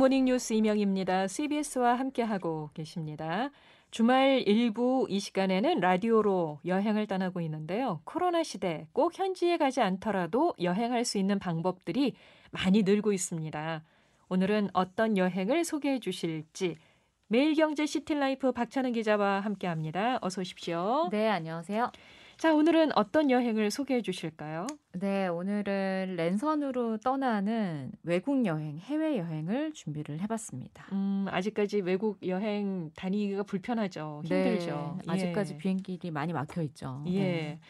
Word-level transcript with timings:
굿모닝 0.00 0.24
뉴스 0.24 0.54
이명입니다. 0.54 1.28
CBS와 1.28 1.98
함께하고 1.98 2.70
계십니다. 2.72 3.50
주말 3.90 4.42
일부 4.46 5.06
이 5.10 5.20
시간에는 5.20 5.78
라디오로 5.78 6.60
여행을 6.64 7.06
떠나고 7.06 7.42
있는데요. 7.42 8.00
코로나 8.04 8.42
시대 8.42 8.86
꼭 8.94 9.18
현지에 9.18 9.58
가지 9.58 9.82
않더라도 9.82 10.54
여행할 10.58 11.04
수 11.04 11.18
있는 11.18 11.38
방법들이 11.38 12.14
많이 12.50 12.82
늘고 12.82 13.12
있습니다. 13.12 13.84
오늘은 14.30 14.70
어떤 14.72 15.18
여행을 15.18 15.64
소개해 15.64 15.98
주실지 15.98 16.78
매일경제 17.26 17.84
시티라이프 17.84 18.52
박찬은 18.52 18.92
기자와 18.92 19.40
함께합니다. 19.40 20.18
어서 20.22 20.40
오십시오. 20.40 21.10
네, 21.10 21.28
안녕하세요. 21.28 21.92
자, 22.40 22.54
오늘은 22.54 22.96
어떤 22.96 23.30
여행을 23.30 23.70
소개해 23.70 24.00
주실까요? 24.00 24.66
네, 24.94 25.28
오늘은 25.28 26.14
랜선으로 26.16 26.96
떠나는 26.96 27.92
외국 28.02 28.46
여행, 28.46 28.78
해외 28.78 29.18
여행을 29.18 29.74
준비를 29.74 30.20
해봤습니다. 30.22 30.86
음, 30.92 31.26
아직까지 31.28 31.80
외국 31.80 32.26
여행 32.26 32.92
다니기가 32.96 33.42
불편하죠. 33.42 34.22
힘들죠. 34.24 35.00
네, 35.04 35.12
아직까지 35.12 35.52
예. 35.52 35.58
비행길이 35.58 36.10
많이 36.10 36.32
막혀 36.32 36.62
있죠. 36.62 37.04
예. 37.08 37.20
네. 37.20 37.60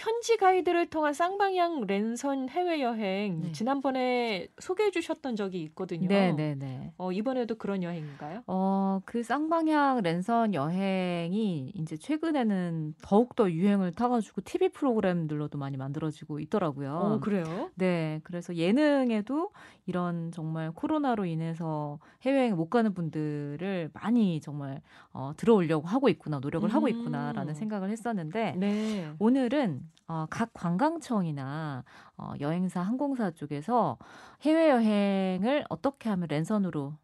현지 0.00 0.38
가이드를 0.38 0.86
통한 0.86 1.12
쌍방향 1.12 1.84
랜선 1.86 2.48
해외 2.48 2.80
여행 2.80 3.40
네. 3.42 3.52
지난번에 3.52 4.48
소개해 4.58 4.90
주셨던 4.90 5.36
적이 5.36 5.62
있거든요. 5.64 6.08
네, 6.08 6.32
네, 6.32 6.54
네. 6.54 6.94
어, 6.96 7.12
이번에도 7.12 7.56
그런 7.56 7.82
여행인가요? 7.82 8.42
어, 8.46 9.00
그 9.04 9.22
쌍방향 9.22 10.00
랜선 10.02 10.54
여행이 10.54 11.72
이제 11.74 11.98
최근에는 11.98 12.94
더욱 13.02 13.36
더 13.36 13.50
유행을 13.50 13.92
타 13.92 14.08
가지고 14.08 14.40
TV 14.40 14.70
프로그램들로도 14.70 15.58
많이 15.58 15.76
만들어지고 15.76 16.40
있더라고요. 16.40 16.94
어, 16.94 17.20
그래요? 17.20 17.70
네, 17.74 18.20
그래서 18.24 18.54
예능에도 18.54 19.50
이런 19.84 20.32
정말 20.32 20.72
코로나로 20.72 21.26
인해서 21.26 21.98
해외여행 22.22 22.56
못 22.56 22.70
가는 22.70 22.94
분들을 22.94 23.90
많이 23.92 24.40
정말 24.40 24.80
어, 25.12 25.32
들어오려고 25.36 25.86
하고 25.86 26.08
있구나, 26.08 26.38
노력을 26.38 26.66
하고 26.72 26.86
음. 26.86 26.88
있구나라는 26.88 27.52
생각을 27.52 27.90
했었는데 27.90 28.54
네. 28.56 29.10
오늘은 29.18 29.89
어, 30.08 30.26
각 30.30 30.50
관광청이나 30.52 31.84
어, 32.16 32.32
여행사, 32.40 32.80
항공사 32.80 33.30
쪽에서 33.30 33.98
해외여행을 34.42 35.64
어떻게 35.68 36.08
하면 36.08 36.28
랜선으로 36.28 36.94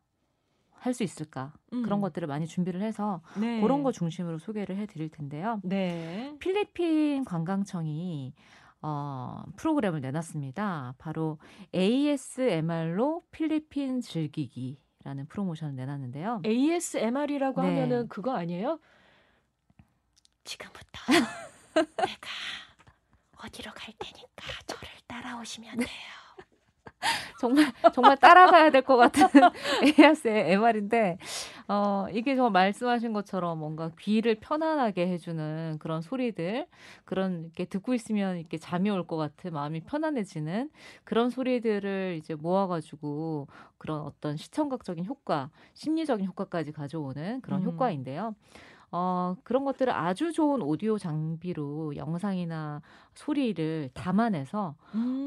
할 0.87 0.95
수 0.95 1.03
있을까 1.03 1.53
음. 1.73 1.83
그런 1.83 2.01
것들을 2.01 2.29
많이 2.29 2.47
준비를 2.47 2.81
해서 2.81 3.21
네. 3.41 3.61
그런 3.61 3.83
거 3.83 3.91
중심으로 3.91 4.39
소개를 4.39 4.77
해드릴 4.77 5.11
텐데요. 5.11 5.61
네. 5.65 6.37
필리핀 6.39 7.25
관광청이 7.25 8.33
어, 8.83 9.43
프로그램을 9.57 10.01
내놨습니다. 10.01 10.95
바로 10.97 11.39
ASMR로 11.75 13.25
필리핀 13.33 14.01
즐기기라는 14.01 15.27
프로모션을 15.29 15.75
내놨는데요. 15.75 16.43
ASMR이라고 16.47 17.63
네. 17.63 17.69
하면은 17.69 18.09
그거 18.09 18.37
아니에요? 18.37 18.79
지금부터 20.45 21.01
내가 21.97 22.29
어디로 23.45 23.71
갈 23.75 23.93
테니까 23.99 24.47
저를 24.67 24.89
따라오시면 25.07 25.77
돼요. 25.79 25.87
정말 27.39 27.71
정말 27.93 28.17
따라가야 28.17 28.71
될 28.71 28.83
것 28.83 28.97
같은 28.97 29.29
ASMR인데 30.01 31.19
어, 31.69 32.07
이게 32.11 32.35
정말 32.35 32.53
말씀하신 32.53 33.13
것처럼 33.13 33.59
뭔가 33.59 33.91
귀를 34.01 34.37
편안하게 34.37 35.07
해주는 35.09 35.77
그런 35.79 36.01
소리들 36.01 36.67
그런 37.05 37.43
이렇게 37.45 37.67
듣고 37.67 37.93
있으면 37.95 38.39
이렇게 38.39 38.57
잠이 38.57 38.89
올 38.91 39.05
것 39.07 39.17
같은 39.17 39.53
마음이 39.53 39.81
편안해지는 39.81 40.71
그런 41.05 41.29
소리들을 41.31 42.17
이제 42.19 42.35
모아가지고 42.35 43.47
그런 43.79 44.01
어떤 44.01 44.37
시청각적인 44.37 45.05
효과, 45.05 45.51
심리적인 45.75 46.27
효과까지 46.27 46.73
가져오는 46.73 47.41
그런 47.43 47.61
음. 47.61 47.67
효과인데요. 47.67 48.35
어, 48.93 49.35
그런 49.45 49.65
것들을 49.65 49.93
아주 49.93 50.33
좋은 50.33 50.63
오디오 50.63 50.99
장비로 50.99 51.97
영상이나 51.97 52.83
소리를 53.15 53.91
담아내서 53.95 54.77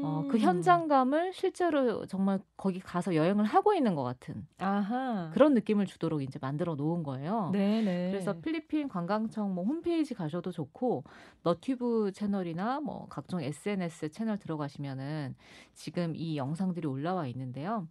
어, 0.02 0.24
그 0.28 0.38
음. 0.38 0.38
현장감을 0.38 1.32
실제로 1.34 2.06
정말 2.06 2.40
거기 2.56 2.80
가서 2.80 3.14
여행을 3.14 3.44
하고 3.44 3.74
있는 3.74 3.94
것 3.94 4.02
같은 4.02 4.46
아하. 4.58 5.10
그런 5.30 5.54
느낌을 5.54 5.86
주도록 5.86 6.22
이제 6.22 6.38
만들어 6.42 6.74
놓은 6.74 7.02
거예요. 7.04 7.58
네네. 7.58 8.00
그래서 8.08 8.34
필리핀 8.40 8.88
관광청 8.88 9.54
뭐 9.54 9.64
홈페이지 9.64 10.14
가셔도 10.14 10.50
좋고 10.52 11.04
너튜브 11.44 12.10
채널이나 12.12 12.80
뭐 12.80 13.06
각종 13.08 13.40
SNS 13.42 14.10
채널 14.10 14.38
들어가시면은 14.38 15.36
지금 15.74 16.16
이 16.16 16.36
영상들이 16.36 16.88
올라와 16.88 17.26
있는데요. 17.28 17.88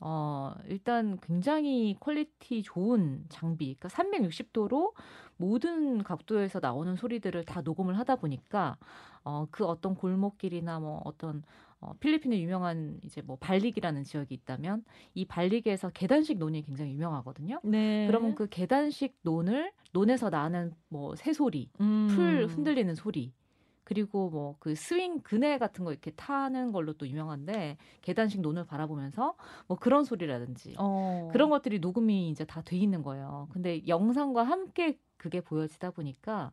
어, 0.00 0.54
일단 0.66 1.18
굉장히 1.20 1.96
quality 1.98 2.62
좋은 2.62 3.24
장비, 3.28 3.74
그러니까 3.74 3.88
360도로 3.88 4.92
모든 5.36 6.02
각도에서 6.02 6.60
나오는 6.60 6.96
소리들을 6.96 7.44
다 7.44 7.60
녹음을 7.62 7.98
하다 7.98 8.16
보니까 8.16 8.76
어, 9.24 9.46
그 9.50 9.64
어떤 9.64 9.94
골목길이나 9.94 10.80
뭐 10.80 11.00
어떤 11.04 11.42
어, 11.80 11.92
필리핀의 12.00 12.42
유명한 12.42 12.98
이제 13.02 13.20
뭐 13.22 13.36
발릭이라는 13.36 14.04
지역이 14.04 14.34
있다면 14.34 14.84
이 15.14 15.24
발릭에서 15.24 15.90
계단식 15.90 16.38
논이 16.38 16.62
굉장히 16.62 16.92
유명하거든요. 16.92 17.60
네. 17.64 18.06
그러면 18.06 18.34
그 18.34 18.48
계단식 18.48 19.18
논을 19.22 19.72
논에서 19.92 20.30
나는 20.30 20.72
뭐 20.88 21.14
새소리, 21.16 21.70
음. 21.80 22.08
풀 22.10 22.46
흔들리는 22.46 22.94
소리, 22.94 23.32
그리고 23.86 24.30
뭐 24.30 24.56
그 24.60 24.74
스윙 24.76 25.20
그네 25.22 25.58
같은 25.58 25.84
거 25.86 25.92
이렇게 25.92 26.10
타는 26.12 26.72
걸로 26.72 26.92
또 26.94 27.08
유명한데 27.08 27.78
계단식 28.02 28.42
논을 28.42 28.66
바라보면서 28.66 29.36
뭐 29.68 29.78
그런 29.78 30.04
소리라든지 30.04 30.74
어. 30.78 31.28
그런 31.32 31.50
것들이 31.50 31.78
녹음이 31.80 32.28
이제 32.30 32.44
다 32.44 32.62
돼 32.62 32.76
있는 32.76 33.02
거예요. 33.02 33.48
근데 33.52 33.86
영상과 33.88 34.42
함께 34.44 34.98
그게 35.18 35.40
보여지다 35.40 35.92
보니까 35.92 36.52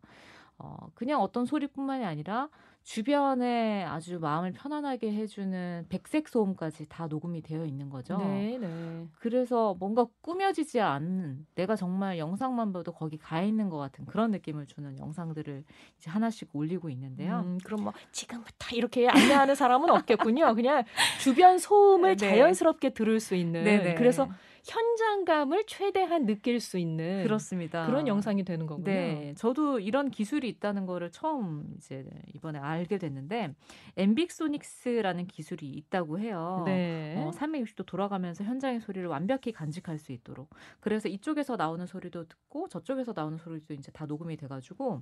어 0.57 0.77
그냥 0.95 1.21
어떤 1.21 1.45
소리뿐만이 1.45 2.05
아니라 2.05 2.49
주변에 2.83 3.85
아주 3.85 4.19
마음을 4.19 4.51
편안하게 4.51 5.13
해주는 5.13 5.85
백색 5.87 6.27
소음까지 6.27 6.87
다 6.89 7.07
녹음이 7.07 7.41
되어 7.41 7.65
있는 7.65 7.89
거죠. 7.89 8.17
네 8.17 8.57
네. 8.59 9.07
그래서 9.19 9.73
뭔가 9.79 10.05
꾸며지지 10.21 10.81
않는 10.81 11.47
내가 11.55 11.77
정말 11.77 12.17
영상만 12.17 12.73
봐도 12.73 12.91
거기 12.91 13.17
가 13.17 13.41
있는 13.41 13.69
것 13.69 13.77
같은 13.77 14.05
그런 14.05 14.31
느낌을 14.31 14.67
주는 14.67 14.97
영상들을 14.99 15.63
이제 15.97 16.09
하나씩 16.09 16.49
올리고 16.53 16.89
있는데요. 16.89 17.39
음, 17.45 17.57
그럼 17.63 17.83
뭐 17.85 17.93
지금부터 18.11 18.75
이렇게 18.75 19.07
안내하는 19.07 19.55
사람은 19.55 19.89
없겠군요. 19.89 20.53
그냥 20.53 20.83
주변 21.21 21.59
소음을 21.59 22.17
네. 22.17 22.27
자연스럽게 22.29 22.89
들을 22.89 23.21
수 23.21 23.35
있는. 23.35 23.63
네 23.63 23.77
네. 23.81 23.95
그래서 23.95 24.27
현장감을 24.63 25.65
최대한 25.67 26.25
느낄 26.25 26.59
수 26.59 26.77
있는 26.77 27.23
그렇습니다. 27.23 27.85
그런 27.85 28.07
영상이 28.07 28.43
되는 28.43 28.65
거군요. 28.65 28.85
네, 28.85 29.33
저도 29.37 29.79
이런 29.79 30.09
기술이 30.09 30.47
있다는 30.47 30.85
거를 30.85 31.11
처음 31.11 31.65
이제 31.77 32.05
이번에 32.33 32.59
알게 32.59 32.97
됐는데 32.97 33.53
엠빅소닉스라는 33.97 35.27
기술이 35.27 35.69
있다고 35.69 36.19
해요. 36.19 36.63
네. 36.65 37.15
어, 37.17 37.31
360도 37.31 37.85
돌아가면서 37.85 38.45
현장의 38.45 38.79
소리를 38.79 39.05
완벽히 39.07 39.51
간직할 39.51 39.97
수 39.97 40.13
있도록. 40.13 40.49
그래서 40.79 41.09
이쪽에서 41.09 41.57
나오는 41.57 41.85
소리도 41.85 42.27
듣고 42.27 42.69
저쪽에서 42.69 43.13
나오는 43.15 43.37
소리도 43.37 43.73
이제 43.73 43.91
다 43.91 44.05
녹음이 44.05 44.37
돼가지고 44.37 45.01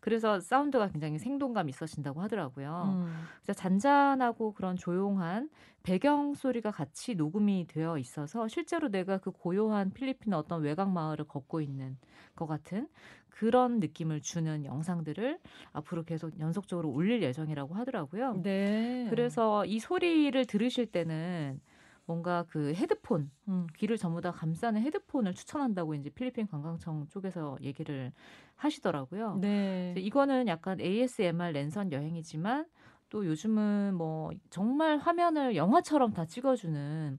그래서 0.00 0.40
사운드가 0.40 0.88
굉장히 0.88 1.18
생동감 1.18 1.68
있어진다고 1.68 2.22
하더라고요. 2.22 2.94
음. 2.94 3.52
잔잔하고 3.54 4.54
그런 4.54 4.76
조용한 4.76 5.50
배경 5.82 6.34
소리가 6.34 6.70
같이 6.70 7.14
녹음이 7.14 7.66
되어 7.68 7.98
있어서 7.98 8.48
실제로 8.48 8.88
내가 8.88 9.18
그 9.18 9.30
고요한 9.30 9.92
필리핀 9.92 10.32
어떤 10.34 10.62
외곽 10.62 10.90
마을을 10.90 11.26
걷고 11.26 11.60
있는 11.60 11.96
것 12.36 12.46
같은 12.46 12.88
그런 13.28 13.80
느낌을 13.80 14.20
주는 14.20 14.64
영상들을 14.64 15.40
앞으로 15.72 16.04
계속 16.04 16.38
연속적으로 16.38 16.90
올릴 16.90 17.22
예정이라고 17.22 17.74
하더라고요. 17.74 18.42
네. 18.42 19.06
그래서 19.10 19.64
이 19.64 19.78
소리를 19.80 20.44
들으실 20.46 20.86
때는 20.86 21.60
뭔가 22.04 22.44
그 22.48 22.74
헤드폰 22.74 23.30
음. 23.48 23.66
귀를 23.76 23.96
전부 23.96 24.20
다 24.20 24.32
감싸는 24.32 24.82
헤드폰을 24.82 25.34
추천한다고 25.34 25.94
이제 25.94 26.10
필리핀 26.10 26.46
관광청 26.46 27.08
쪽에서 27.08 27.56
얘기를 27.62 28.12
하시더라고요. 28.56 29.38
네. 29.40 29.94
이거는 29.96 30.46
약간 30.48 30.80
ASMR 30.80 31.52
랜선 31.52 31.92
여행이지만 31.92 32.66
또 33.12 33.26
요즘은 33.26 33.94
뭐 33.94 34.30
정말 34.48 34.96
화면을 34.96 35.54
영화처럼 35.54 36.14
다 36.14 36.24
찍어주는 36.24 37.18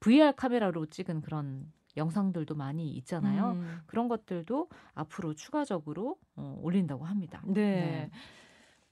VR 0.00 0.32
카메라로 0.32 0.86
찍은 0.86 1.22
그런 1.22 1.72
영상들도 1.96 2.56
많이 2.56 2.90
있잖아요. 2.94 3.52
음. 3.52 3.78
그런 3.86 4.08
것들도 4.08 4.68
앞으로 4.94 5.34
추가적으로 5.34 6.18
어, 6.34 6.58
올린다고 6.60 7.04
합니다. 7.04 7.40
네. 7.46 8.10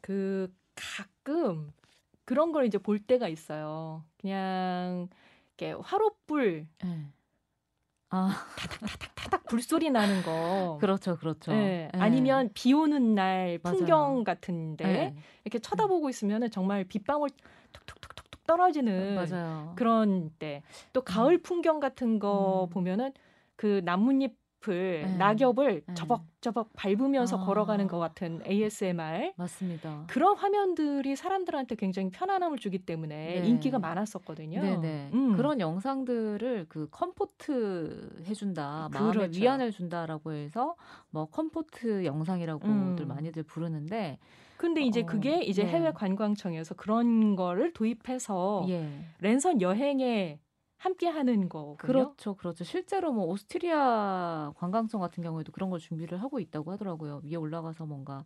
그 0.00 0.54
가끔 0.76 1.72
그런 2.24 2.52
걸 2.52 2.64
이제 2.64 2.78
볼 2.78 3.00
때가 3.00 3.26
있어요. 3.26 4.04
그냥 4.16 5.08
이렇게 5.58 5.72
화롯불 5.72 6.68
네. 6.84 7.12
아, 8.10 8.46
타닥 9.16 9.46
불소리 9.48 9.90
나는 9.90 10.22
거. 10.22 10.78
그렇죠, 10.80 11.16
그렇죠. 11.16 11.50
네. 11.52 11.90
네. 11.92 11.98
아니면 12.00 12.50
비 12.54 12.72
오는 12.72 13.14
날 13.14 13.58
맞아요. 13.62 13.76
풍경 13.78 14.24
같은데 14.24 14.84
네. 14.84 15.14
이렇게 15.44 15.58
쳐다보고 15.58 16.08
있으면은 16.08 16.50
정말 16.50 16.84
빗방울 16.84 17.30
톡톡톡톡톡 17.72 18.44
떨어지는 18.46 19.14
맞아요. 19.16 19.72
그런 19.76 20.30
때 20.38 20.62
또 20.92 21.02
가을 21.02 21.38
풍경 21.42 21.80
같은 21.80 22.18
거 22.20 22.68
음. 22.68 22.72
보면은 22.72 23.12
그 23.56 23.80
나뭇잎 23.84 24.36
을 24.68 25.02
네. 25.06 25.16
낙엽을 25.16 25.82
네. 25.86 25.94
저벅저벅 25.94 26.70
밟으면서 26.74 27.38
아. 27.38 27.44
걸어가는 27.44 27.86
것 27.88 27.98
같은 27.98 28.40
ASMR 28.46 29.32
맞습니다. 29.36 30.04
그런 30.08 30.36
화면들이 30.36 31.16
사람들한테 31.16 31.76
굉장히 31.76 32.10
편안함을 32.10 32.58
주기 32.58 32.78
때문에 32.78 33.40
네. 33.40 33.46
인기가 33.46 33.78
많았었거든요. 33.78 34.60
네네. 34.60 35.10
음. 35.12 35.36
그런 35.36 35.60
영상들을 35.60 36.66
그 36.68 36.88
comfort 36.90 38.24
해준다, 38.26 38.88
마음에 38.92 39.12
그렇죠. 39.12 39.40
위안을 39.40 39.70
준다라고 39.70 40.32
해서 40.32 40.74
뭐 41.10 41.26
comfort 41.26 42.04
영상이라고들 42.04 43.04
음. 43.04 43.08
많이들 43.08 43.42
부르는데, 43.42 44.18
근데 44.56 44.80
이제 44.80 45.02
어, 45.02 45.06
그게 45.06 45.42
이제 45.42 45.62
네. 45.64 45.70
해외 45.70 45.92
관광청에서 45.92 46.74
그런 46.74 47.36
거를 47.36 47.72
도입해서 47.72 48.64
예. 48.68 48.88
랜선 49.20 49.60
여행에 49.60 50.38
함께 50.78 51.06
하는 51.08 51.48
거군요. 51.48 52.16
그렇죠, 52.16 52.34
그렇죠. 52.34 52.64
실제로 52.64 53.12
뭐 53.12 53.26
오스트리아 53.26 54.52
관광청 54.56 55.00
같은 55.00 55.22
경우에도 55.22 55.52
그런 55.52 55.68
걸 55.70 55.78
준비를 55.78 56.22
하고 56.22 56.40
있다고 56.40 56.72
하더라고요. 56.72 57.20
위에 57.24 57.36
올라가서 57.36 57.84
뭔가 57.86 58.24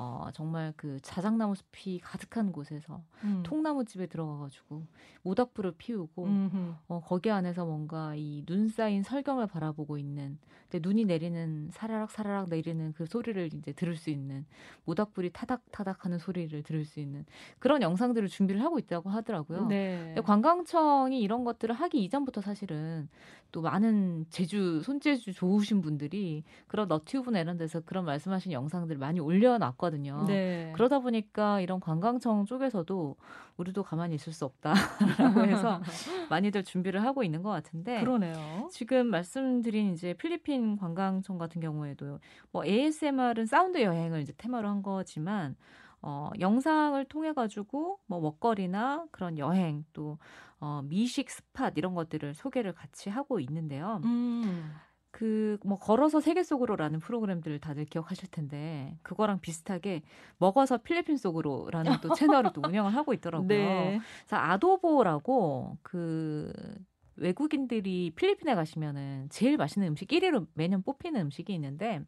어, 0.00 0.28
정말 0.32 0.72
그 0.76 1.00
자작나무 1.02 1.56
숲이 1.56 1.98
가득한 1.98 2.52
곳에서 2.52 3.02
음. 3.24 3.42
통나무 3.44 3.84
집에 3.84 4.06
들어가가지고 4.06 4.86
모닥불을 5.22 5.72
피우고 5.76 6.24
음흠. 6.24 6.74
어, 6.86 7.00
거기 7.04 7.30
안에서 7.32 7.64
뭔가 7.66 8.14
이 8.14 8.44
눈 8.46 8.68
쌓인 8.68 9.02
설경을 9.02 9.48
바라보고 9.48 9.98
있는 9.98 10.38
근데 10.70 10.86
눈이 10.86 11.04
내리는 11.06 11.68
사라락 11.72 12.10
사라락 12.12 12.48
내리는 12.48 12.92
그 12.92 13.06
소리를 13.06 13.52
이제 13.52 13.72
들을 13.72 13.96
수 13.96 14.10
있는 14.10 14.46
모닥불이 14.84 15.30
타닥타닥 15.32 16.04
하는 16.04 16.18
소리를 16.18 16.62
들을 16.62 16.84
수 16.84 17.00
있는 17.00 17.24
그런 17.58 17.82
영상들을 17.82 18.28
준비를 18.28 18.62
하고 18.62 18.78
있다고 18.78 19.10
하더라고요. 19.10 19.66
네. 19.66 20.14
관광청이 20.24 21.20
이런 21.20 21.42
것들을 21.44 21.74
하기 21.74 22.02
이전부터 22.04 22.40
사실은 22.40 23.08
또 23.50 23.62
많은 23.62 24.26
제주 24.30 24.82
손재주 24.82 25.32
좋으신 25.32 25.80
분들이 25.80 26.44
그런 26.66 26.86
너튜브나 26.88 27.40
이런 27.40 27.56
데서 27.56 27.80
그런 27.80 28.04
말씀하신 28.04 28.52
영상들을 28.52 28.98
많이 28.98 29.20
올려놨거든요. 29.20 29.87
네. 30.26 30.72
그러다 30.74 30.98
보니까 31.00 31.60
이런 31.60 31.80
관광청 31.80 32.44
쪽에서도 32.44 33.16
우리도 33.56 33.82
가만히 33.82 34.14
있을 34.14 34.32
수 34.32 34.44
없다라고 34.44 35.44
해서 35.44 35.80
많이들 36.30 36.64
준비를 36.64 37.02
하고 37.02 37.22
있는 37.22 37.42
것 37.42 37.50
같은데 37.50 38.00
그러네요. 38.00 38.68
지금 38.70 39.06
말씀드린 39.08 39.92
이제 39.92 40.14
필리핀 40.14 40.76
관광청 40.76 41.38
같은 41.38 41.60
경우에도 41.60 42.20
뭐 42.52 42.64
ASMR은 42.64 43.46
사운드 43.46 43.82
여행을 43.82 44.20
이제 44.20 44.32
테마로 44.36 44.68
한 44.68 44.82
거지만 44.82 45.56
어, 46.00 46.30
영상을 46.38 47.04
통해 47.06 47.32
가지고 47.32 47.98
뭐 48.06 48.20
먹거리나 48.20 49.06
그런 49.10 49.38
여행 49.38 49.84
또 49.92 50.18
어, 50.60 50.82
미식 50.84 51.30
스팟 51.30 51.72
이런 51.76 51.94
것들을 51.94 52.34
소개를 52.34 52.72
같이 52.72 53.10
하고 53.10 53.40
있는데요. 53.40 54.00
음. 54.04 54.72
그 55.10 55.58
뭐 55.64 55.78
걸어서 55.78 56.20
세계 56.20 56.42
속으로라는 56.42 57.00
프로그램들을 57.00 57.58
다들 57.60 57.84
기억하실 57.86 58.30
텐데 58.30 58.96
그거랑 59.02 59.40
비슷하게 59.40 60.02
먹어서 60.38 60.78
필리핀 60.78 61.16
속으로라는 61.16 61.96
또 62.02 62.14
채널을 62.14 62.52
또 62.52 62.62
운영을 62.64 62.94
하고 62.94 63.12
있더라고요. 63.14 63.48
네. 63.48 64.00
그래서 64.26 64.36
아도보라고 64.36 65.78
그 65.82 66.52
외국인들이 67.16 68.12
필리핀에 68.14 68.54
가시면은 68.54 69.26
제일 69.30 69.56
맛있는 69.56 69.88
음식 69.88 70.08
1위로 70.08 70.46
매년 70.54 70.82
뽑히는 70.82 71.20
음식이 71.22 71.52
있는데 71.54 72.00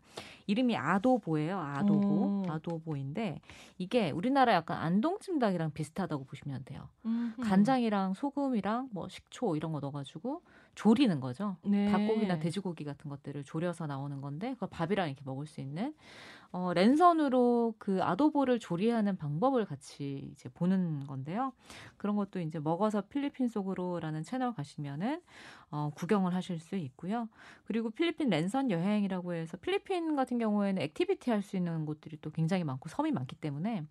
이름이 0.47 0.77
아도보예요. 0.77 1.59
아도보. 1.59 2.07
오. 2.07 2.43
아도보인데 2.49 3.41
이게 3.77 4.11
우리나라 4.13 4.55
약간 4.55 4.79
안동찜닭이랑 4.79 5.73
비슷하다고 5.73 6.25
보시면 6.27 6.65
돼요. 6.65 6.89
음흠. 7.05 7.43
간장이랑 7.43 8.15
소금이랑 8.15 8.91
뭐 8.93 9.09
식초 9.09 9.57
이런 9.57 9.73
거 9.73 9.81
넣어 9.81 9.91
가지고 9.91 10.43
조리는 10.75 11.21
거죠. 11.21 11.57
네. 11.63 11.91
닭고기나 11.91 12.39
돼지고기 12.39 12.85
같은 12.85 13.11
것들을 13.11 13.45
조려서 13.45 13.87
나오는 13.87 14.21
건데 14.21 14.55
그걸 14.55 14.69
밥이랑 14.71 15.09
이렇게 15.09 15.23
먹을 15.25 15.47
수 15.47 15.61
있는 15.61 15.95
어, 16.53 16.73
랜선으로 16.75 17.75
그 17.79 18.03
아도보를 18.03 18.59
조리하는 18.59 19.17
방법을 19.17 19.65
같이 19.67 20.29
이제 20.33 20.49
보는 20.49 21.07
건데요. 21.07 21.53
그런 21.97 22.17
것도 22.17 22.41
이제 22.41 22.59
먹어서 22.59 23.03
필리핀 23.03 23.47
속으로라는 23.49 24.25
채널 24.25 24.53
가시면은 24.55 25.21
어, 25.71 25.91
구경을 25.95 26.35
하실 26.35 26.59
수 26.59 26.75
있고요. 26.75 27.29
그리고 27.65 27.91
필리핀 27.91 28.29
랜선 28.31 28.73
여행이라고 28.73 29.35
해서 29.35 29.57
필리핀 29.57 30.17
같은 30.17 30.39
경우에는 30.39 30.83
activity 30.83 31.31
할 31.31 31.41
수 31.43 31.57
있는 31.57 31.87
곳들이 31.87 32.19
또 32.21 32.31
굉장히 32.31 32.65
많고 32.65 32.89
섬이 32.91 33.13
많기 33.13 33.35
때문에 33.37 33.85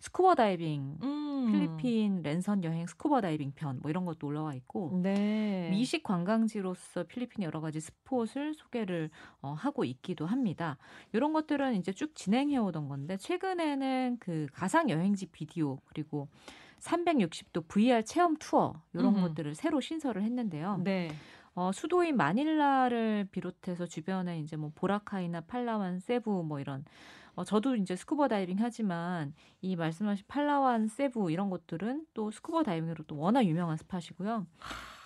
스쿠버 0.00 0.36
다이빙 0.36 0.98
음. 1.02 1.46
필리핀 1.52 2.22
랜선 2.22 2.64
여행 2.64 2.86
스쿠버 2.86 3.20
다이빙 3.20 3.52
편 3.54 3.80
뭐 3.82 3.90
이런 3.90 4.04
것도 4.06 4.26
올라와 4.26 4.54
있고 4.54 5.00
네. 5.02 5.68
미식 5.70 6.02
관광지로서 6.04 7.04
필리핀 7.04 7.42
여러 7.44 7.60
가지 7.60 7.80
spot을 7.80 8.54
소개를 8.54 9.10
어, 9.42 9.52
하고 9.52 9.84
있기도 9.84 10.26
합니다. 10.26 10.78
이런 11.12 11.32
것들은 11.32 11.74
이제 11.76 11.92
쭉 11.92 12.03
진행해 12.12 12.56
오던 12.58 12.88
건데 12.88 13.16
최근에는 13.16 14.18
그 14.20 14.46
가상 14.52 14.90
여행지 14.90 15.26
비디오 15.26 15.78
그리고 15.84 16.28
360도 16.80 17.66
VR 17.68 18.04
체험 18.04 18.36
투어 18.36 18.74
이런. 18.92 19.14
것들을 19.14 19.54
새로 19.54 19.80
신설을 19.80 20.22
했는데요. 20.22 20.80
네. 20.84 21.10
어, 21.54 21.70
수도인 21.72 22.16
마닐라를 22.16 23.28
비롯해서 23.30 23.86
주변에 23.86 24.40
이제 24.40 24.56
뭐 24.56 24.72
보라카이나 24.74 25.42
팔라완, 25.42 26.00
세부 26.00 26.42
뭐 26.42 26.60
이런 26.60 26.84
어, 27.36 27.44
저도 27.44 27.76
이제 27.76 27.96
스쿠버 27.96 28.28
다이빙 28.28 28.58
하지만 28.60 29.34
이 29.60 29.76
말씀하신 29.76 30.24
팔라완, 30.28 30.88
세부 30.88 31.30
이런 31.30 31.50
곳들은 31.50 32.06
또 32.14 32.30
스쿠버 32.30 32.62
다이빙으로 32.64 33.04
또 33.06 33.16
워낙 33.16 33.44
유명한 33.44 33.76
spot이고요. 33.76 34.46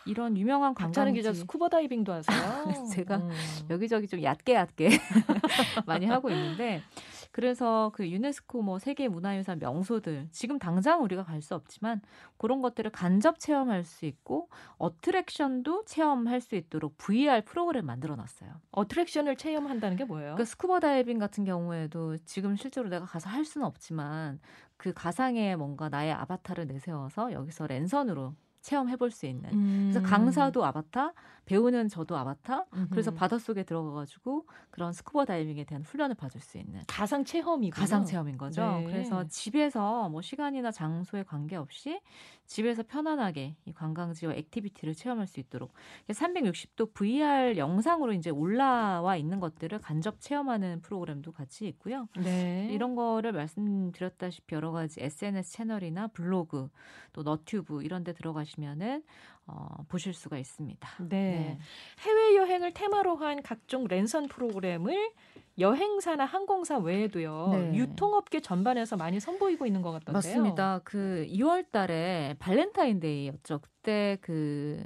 이런 0.08 0.36
유명한 0.36 0.74
관광지 0.74 1.12
기자 1.12 1.32
스쿠버 1.32 1.68
다이빙도 1.68 2.12
하세요. 2.12 2.38
제가 2.94 3.16
음. 3.16 3.30
여기저기 3.70 4.06
좀 4.06 4.22
얕게 4.22 4.54
얕게 4.54 4.88
많이 5.86 6.06
하고 6.06 6.30
있는데 6.30 6.82
그래서 7.30 7.92
그 7.94 8.08
유네스코 8.08 8.62
뭐 8.62 8.78
세계 8.78 9.06
문화유산 9.08 9.58
명소들 9.58 10.28
지금 10.32 10.58
당장 10.58 11.02
우리가 11.02 11.24
갈 11.24 11.38
수 11.38 11.54
없지만 11.54 12.00
그런 12.36 12.60
것들을 12.62 12.90
간접 12.90 13.38
체험할 13.38 13.84
수 13.84 14.06
있고 14.06 14.48
attraction도 14.78 15.84
체험할 15.84 16.40
수 16.40 16.56
있도록 16.56 16.96
VR 16.98 17.42
프로그램 17.44 17.86
만들어 17.86 18.16
놨어요. 18.16 18.50
attraction을 18.72 19.36
체험한다는 19.36 19.96
게 19.96 20.04
뭐예요? 20.04 20.34
그러니까 20.34 20.44
스쿠버 20.44 20.80
다이빙 20.80 21.18
같은 21.18 21.44
경우에도 21.44 22.16
지금 22.24 22.56
실제로 22.56 22.88
내가 22.88 23.06
가서 23.06 23.30
할 23.30 23.44
수는 23.44 23.66
없지만 23.66 24.40
그 24.76 24.92
가상에 24.92 25.54
뭔가 25.54 25.88
나의 25.88 26.12
아바타를 26.12 26.66
내세워서 26.66 27.32
여기서 27.32 27.66
랜선으로 27.68 28.34
체험해 28.60 28.96
볼 28.96 29.10
수 29.10 29.26
있는 29.26 29.50
그래서 29.50 30.00
음. 30.00 30.02
강사도 30.04 30.64
아바타, 30.64 31.12
배우는 31.46 31.88
저도 31.88 32.16
아바타. 32.16 32.66
그래서 32.90 33.10
음흠. 33.10 33.18
바닷속에 33.18 33.62
들어가 33.62 33.92
가지고 33.92 34.46
그런 34.70 34.92
스쿠버 34.92 35.24
다이빙에 35.24 35.64
대한 35.64 35.82
훈련을 35.82 36.14
받을 36.14 36.40
수 36.40 36.58
있는 36.58 36.82
가상 36.86 37.24
체험이고 37.24 37.74
가상 37.74 38.04
체험인 38.04 38.36
거죠. 38.36 38.62
네. 38.62 38.84
그래서 38.84 39.26
집에서 39.28 40.08
뭐 40.10 40.20
시간이나 40.20 40.70
장소에 40.70 41.22
관계없이 41.22 42.00
집에서 42.48 42.82
편안하게 42.82 43.56
이 43.66 43.72
관광지와 43.72 44.32
activity를 44.32 44.94
체험할 44.94 45.26
수 45.26 45.38
있도록 45.38 45.74
360도 46.08 46.94
VR 46.94 47.58
영상으로 47.58 48.14
이제 48.14 48.30
올라와 48.30 49.16
있는 49.16 49.38
것들을 49.38 49.78
간접 49.80 50.20
체험하는 50.20 50.80
프로그램도 50.80 51.32
같이 51.32 51.68
있고요. 51.68 52.08
네. 52.16 52.68
이런 52.72 52.94
거를 52.96 53.32
말씀드렸다시피 53.32 54.54
여러 54.54 54.72
가지 54.72 55.00
SNS 55.02 55.52
채널이나 55.52 56.08
블로그 56.08 56.70
또 57.12 57.22
너튜브 57.22 57.82
이런 57.82 58.02
데 58.02 58.14
들어가시면은 58.14 59.04
어, 59.48 59.84
보실 59.88 60.12
수가 60.12 60.38
있습니다. 60.38 60.88
네. 61.08 61.58
해외 62.00 62.36
여행을 62.36 62.74
테마로 62.74 63.16
한 63.16 63.42
각종 63.42 63.86
랜선 63.88 64.28
프로그램을 64.28 65.12
여행사나 65.58 66.24
항공사 66.24 66.78
외에도요 66.78 67.48
네. 67.52 67.74
유통업계 67.74 68.40
전반에서 68.40 68.96
많이 68.96 69.18
선보이고 69.18 69.66
있는 69.66 69.82
것 69.82 69.90
같던데요. 69.90 70.12
맞습니다. 70.12 70.80
그 70.84 71.26
2월 71.30 71.70
달에 71.70 72.36
발렌타인데이였죠. 72.38 73.60
그때 73.60 74.18
그, 74.20 74.82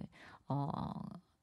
어, 0.49 0.81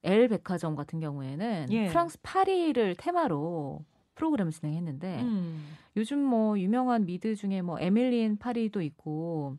L 0.02 0.28
백화점 0.28 0.74
같은 0.74 0.98
경우에는 0.98 1.66
예. 1.70 1.88
프랑스 1.88 2.18
파리를 2.22 2.96
테마로 2.96 3.84
프로그램을 4.14 4.50
진행했는데 4.50 5.20
음. 5.20 5.76
요즘 5.96 6.18
뭐 6.18 6.58
유명한 6.58 7.04
미드 7.04 7.34
중에 7.36 7.60
뭐 7.60 7.78
에밀리 7.78 8.23
인 8.23 8.38
파리도 8.38 8.80
있고 8.82 9.56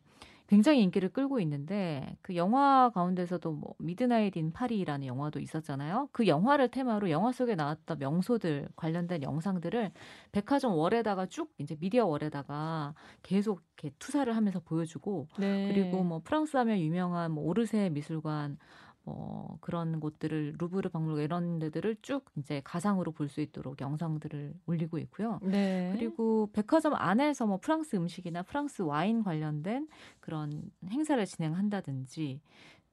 굉장히 0.52 0.82
인기를 0.82 1.08
끌고 1.08 1.40
있는데 1.40 2.18
그 2.20 2.36
영화 2.36 2.90
가운데서도 2.92 3.52
뭐 3.52 3.74
미드나잇 3.78 4.36
인 4.36 4.52
파리라는 4.52 5.06
영화도 5.06 5.40
있었잖아요. 5.40 6.10
그 6.12 6.26
영화를 6.26 6.68
테마로 6.68 7.08
영화 7.08 7.32
속에 7.32 7.54
나왔던 7.54 7.98
명소들 7.98 8.68
관련된 8.76 9.22
영상들을 9.22 9.92
백화점 10.30 10.74
wall에다가 10.74 11.24
쭉 11.24 11.50
이제 11.56 11.74
media 11.80 12.04
wall에다가 12.04 12.92
계속 13.22 13.62
이렇게 13.78 13.96
투사를 13.98 14.36
하면서 14.36 14.60
보여주고 14.60 15.28
네. 15.38 15.72
그리고 15.72 16.04
뭐 16.04 16.20
프랑스 16.22 16.58
하면 16.58 16.80
유명한 16.80 17.32
뭐 17.32 17.44
오르세 17.44 17.88
미술관 17.88 18.58
뭐 19.04 19.58
그런 19.60 19.98
곳들을 19.98 20.54
루브르 20.58 20.88
박물관 20.90 21.24
이런 21.24 21.58
데들을 21.58 21.96
쭉 22.02 22.24
이제 22.36 22.60
가상으로 22.64 23.12
볼 23.12 23.28
수 23.28 23.40
있도록 23.40 23.80
영상들을 23.80 24.54
올리고 24.66 24.98
있고요. 24.98 25.40
네. 25.42 25.92
그리고 25.94 26.50
백화점 26.52 26.94
안에서 26.94 27.46
뭐 27.46 27.58
프랑스 27.58 27.96
음식이나 27.96 28.42
프랑스 28.42 28.82
와인 28.82 29.22
관련된 29.22 29.88
그런 30.20 30.70
행사를 30.90 31.24
진행한다든지 31.24 32.40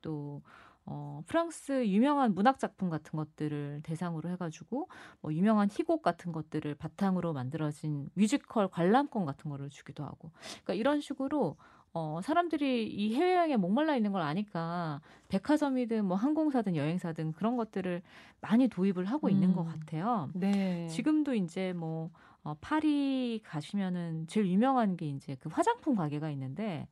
또 0.01 0.41
어, 0.85 1.21
프랑스 1.27 1.85
유명한 1.85 2.33
문학 2.33 2.57
작품 2.57 2.89
같은 2.89 3.11
것들을 3.17 3.81
대상으로 3.83 4.29
해가지고 4.29 4.89
뭐 5.21 5.33
유명한 5.33 5.69
희곡 5.69 6.01
같은 6.01 6.31
것들을 6.31 6.73
바탕으로 6.75 7.33
만들어진 7.33 8.09
뮤지컬 8.15 8.67
관람권 8.69 9.25
같은 9.25 9.51
거를 9.51 9.69
주기도 9.69 10.03
하고, 10.03 10.31
그러니까 10.63 10.73
이런 10.73 10.99
식으로 10.99 11.57
어, 11.93 12.19
사람들이 12.23 12.87
이 12.87 13.15
해외여행에 13.15 13.57
목말라 13.57 13.95
있는 13.95 14.11
걸 14.11 14.21
아니까 14.21 15.01
백화점이든 15.29 16.05
뭐 16.05 16.15
항공사든 16.17 16.75
여행사든 16.75 17.33
그런 17.33 17.57
것들을 17.57 18.01
많이 18.41 18.67
도입을 18.67 19.05
하고 19.05 19.27
음. 19.27 19.31
있는 19.31 19.53
것 19.53 19.63
같아요. 19.63 20.29
네. 20.33 20.87
지금도 20.87 21.33
이제 21.33 21.73
뭐 21.73 22.11
어, 22.43 22.55
파리 22.61 23.41
가시면은 23.43 24.27
제일 24.27 24.47
유명한 24.47 24.95
게 24.95 25.07
이제 25.07 25.35
그 25.39 25.49
화장품 25.49 25.95
가게가 25.95 26.29
있는데 26.31 26.87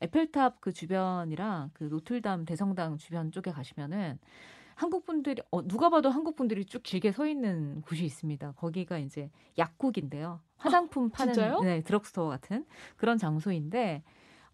에펠탑 0.00 0.60
그 0.60 0.72
주변이랑 0.72 1.70
그 1.72 1.84
노틀담 1.84 2.44
대성당 2.44 2.98
주변 2.98 3.32
쪽에 3.32 3.50
가시면은 3.50 4.18
한국 4.74 5.06
분들이 5.06 5.40
어, 5.50 5.66
누가 5.66 5.88
봐도 5.88 6.10
한국 6.10 6.36
분들이 6.36 6.66
쭉 6.66 6.82
길게 6.82 7.12
서 7.12 7.26
있는 7.26 7.80
곳이 7.80 8.04
있습니다. 8.04 8.52
거기가 8.52 8.98
이제 8.98 9.30
약국인데요. 9.56 10.40
화장품 10.58 11.08
파는 11.08 11.32
진짜요? 11.32 11.60
네, 11.60 11.80
드럭스토어 11.82 12.28
같은 12.28 12.66
그런 12.96 13.16
장소인데 13.16 14.02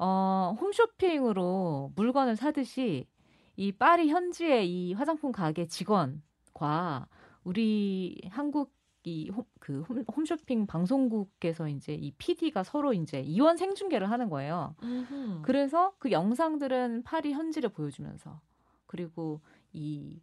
어, 0.04 0.56
홈쇼핑으로 0.60 1.92
물건을 1.94 2.34
사듯이 2.34 3.06
이 3.54 3.70
파리 3.70 4.08
현지의 4.08 4.68
이 4.68 4.94
화장품 4.94 5.30
가게 5.30 5.68
직원과 5.68 7.06
우리 7.44 8.20
한국 8.28 8.74
이그 9.04 9.82
홈쇼핑 10.16 10.66
방송국에서 10.66 11.68
이제 11.68 11.94
이 11.94 12.12
PD가 12.12 12.64
서로 12.64 12.92
이제 12.92 13.20
이원 13.20 13.56
생중계를 13.56 14.10
하는 14.10 14.28
거예요. 14.28 14.74
음흠. 14.82 15.42
그래서 15.42 15.92
그 15.98 16.10
영상들은 16.10 17.02
파리 17.04 17.32
현지를 17.32 17.70
보여주면서 17.70 18.40
그리고 18.86 19.40
이 19.72 20.20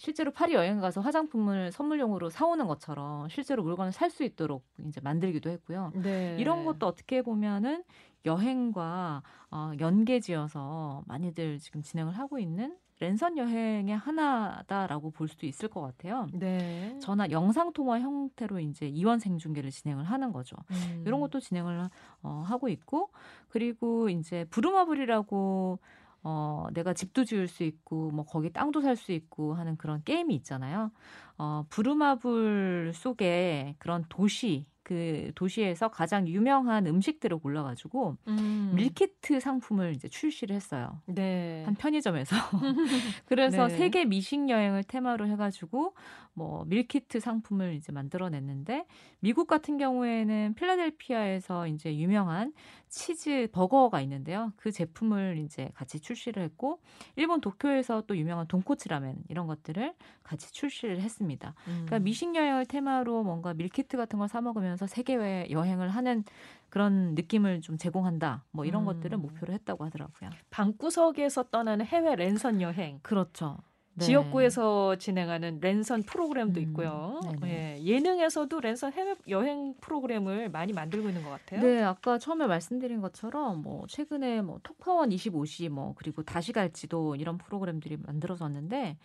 실제로 0.00 0.30
파리 0.32 0.54
여행 0.54 0.80
가서 0.80 1.00
화장품을 1.02 1.72
선물용으로 1.72 2.30
사오는 2.30 2.66
것처럼 2.66 3.28
실제로 3.28 3.62
물건을 3.62 3.92
살 3.92 4.10
수 4.10 4.24
있도록 4.24 4.64
이제 4.88 5.00
만들기도 5.00 5.50
했고요. 5.50 5.92
네. 5.94 6.36
이런 6.38 6.64
것도 6.64 6.86
어떻게 6.86 7.22
보면은 7.22 7.84
여행과 8.24 9.22
어, 9.52 9.72
연계지어서 9.78 11.04
많이들 11.06 11.58
지금 11.58 11.82
진행을 11.82 12.18
하고 12.18 12.38
있는 12.38 12.76
랜선 12.98 13.38
여행의 13.38 13.96
하나다라고 13.96 15.10
볼 15.10 15.28
수도 15.28 15.46
있을 15.46 15.68
것 15.68 15.80
같아요. 15.80 16.26
네. 16.34 16.98
전화 17.00 17.30
영상 17.30 17.72
통화 17.72 18.00
형태로 18.00 18.58
이제 18.60 18.86
이원 18.88 19.18
생중계를 19.18 19.70
진행을 19.70 20.04
하는 20.04 20.32
거죠. 20.32 20.56
음. 20.70 21.04
이런 21.06 21.20
것도 21.20 21.40
진행을 21.40 21.88
어, 22.22 22.42
하고 22.46 22.68
있고 22.68 23.10
그리고 23.48 24.08
이제 24.10 24.44
부루마블이라고 24.50 25.78
어, 26.22 26.66
내가 26.74 26.92
집도 26.94 27.24
지을 27.24 27.48
수 27.48 27.62
있고 27.64 28.10
뭐 28.10 28.24
거기 28.24 28.50
땅도 28.52 28.80
살 28.82 28.96
수 28.96 29.12
있고 29.12 29.54
하는 29.54 29.76
그런 29.76 30.02
게임이 30.04 30.34
있잖아요. 30.36 30.90
어, 31.38 31.64
부루마블 31.70 32.92
속에 32.94 33.76
그런 33.78 34.04
도시 34.08 34.66
그 34.90 35.30
도시에서 35.36 35.86
가장 35.86 36.26
유명한 36.26 36.84
음식들을 36.84 37.38
골라가지고 37.38 38.16
음. 38.26 38.72
밀키트 38.74 39.38
상품을 39.38 39.92
이제 39.94 40.08
출시를 40.08 40.56
했어요. 40.56 41.00
네. 41.06 41.62
한 41.64 41.76
편의점에서. 41.76 42.34
그래서 43.26 43.68
네. 43.68 43.76
세계 43.76 44.04
미식 44.04 44.48
여행을 44.48 44.82
테마로 44.82 45.28
해가지고 45.28 45.94
뭐 46.32 46.64
밀키트 46.66 47.20
상품을 47.20 47.74
이제 47.74 47.92
만들어냈는데 47.92 48.84
미국 49.20 49.46
같은 49.46 49.78
경우에는 49.78 50.54
필라델피아에서 50.54 51.68
이제 51.68 51.96
유명한 51.96 52.52
치즈 52.88 53.48
버거가 53.52 54.00
있는데요. 54.00 54.52
그 54.56 54.72
제품을 54.72 55.38
이제 55.44 55.70
같이 55.74 56.00
출시를 56.00 56.42
했고 56.42 56.80
일본 57.14 57.40
도쿄에서 57.40 58.02
또 58.08 58.16
유명한 58.16 58.48
돈코츠 58.48 58.88
라멘 58.88 59.16
이런 59.28 59.46
것들을 59.46 59.94
같이 60.24 60.52
출시를 60.52 61.00
했습니다. 61.00 61.54
그러니까 61.64 61.98
음. 61.98 62.02
미식 62.04 62.34
여행을 62.34 62.66
테마로 62.66 63.22
뭔가 63.22 63.54
밀키트 63.54 63.96
같은 63.96 64.18
걸 64.18 64.30
사 64.30 64.40
먹으면서 64.40 64.79
세계 64.86 65.46
여행을 65.50 65.88
하는 65.88 66.24
그런 66.68 67.14
느낌을 67.14 67.60
좀 67.60 67.76
제공한다. 67.76 68.44
뭐 68.52 68.64
이런 68.64 68.82
음. 68.82 68.86
것들을 68.86 69.18
목표로 69.18 69.52
했다고 69.52 69.84
하더라고요. 69.84 70.30
방구석에서 70.50 71.44
떠나는 71.50 71.84
해외 71.84 72.14
랜선 72.14 72.60
여행. 72.60 73.00
그렇죠. 73.02 73.58
네. 73.94 74.06
지역구에서 74.06 74.96
진행하는 74.96 75.58
랜선 75.60 76.04
프로그램도 76.04 76.60
음, 76.60 76.68
있고요. 76.68 77.20
예, 77.44 77.76
예능에서도 77.82 78.60
랜선 78.60 78.92
해외 78.92 79.14
여행 79.28 79.74
프로그램을 79.80 80.48
많이 80.48 80.72
만들고 80.72 81.08
있는 81.08 81.22
것 81.24 81.30
같아요. 81.30 81.60
네, 81.60 81.82
아까 81.82 82.18
처음에 82.18 82.46
말씀드린 82.46 83.00
것처럼 83.00 83.62
뭐 83.62 83.84
최근에 83.88 84.42
뭐 84.42 84.60
톡파원 84.62 85.10
25시 85.10 85.68
뭐 85.68 85.94
그리고 85.96 86.22
다시 86.22 86.52
갈지도 86.52 87.16
이런 87.16 87.36
프로그램들이 87.36 87.98
만들어졌는데 87.98 88.96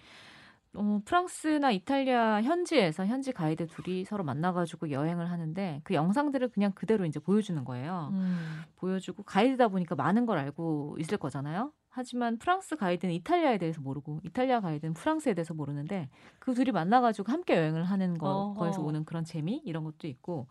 어, 0.77 1.01
프랑스나 1.05 1.71
이탈리아 1.71 2.41
현지에서 2.41 3.05
현지 3.05 3.31
가이드 3.31 3.67
둘이 3.67 4.05
서로 4.05 4.23
만나가지고 4.23 4.91
여행을 4.91 5.29
하는데 5.29 5.81
그 5.83 5.93
영상들을 5.93 6.49
그냥 6.49 6.71
그대로 6.73 7.05
이제 7.05 7.19
보여주는 7.19 7.63
거예요. 7.63 8.09
음. 8.13 8.63
보여주고 8.75 9.23
가이드다 9.23 9.67
보니까 9.69 9.95
많은 9.95 10.25
걸 10.25 10.37
알고 10.37 10.97
있을 10.99 11.17
거잖아요. 11.17 11.71
하지만 11.95 12.37
프랑스 12.37 12.75
가이드는 12.75 13.13
이탈리아에 13.13 13.57
대해서 13.57 13.79
모르고 13.79 14.19
이탈리아 14.25 14.59
가이드는 14.59 14.93
프랑스에 14.95 15.33
대해서 15.33 15.53
모르는데 15.53 16.09
그 16.39 16.53
둘이 16.53 16.71
만나가지고 16.71 17.31
함께 17.31 17.55
여행을 17.55 17.85
하는 17.85 18.17
거, 18.17 18.29
어허. 18.29 18.53
거에서 18.55 18.81
오는 18.81 19.05
그런 19.05 19.23
재미 19.23 19.61
이런 19.63 19.85
것도 19.85 20.05
있고 20.07 20.47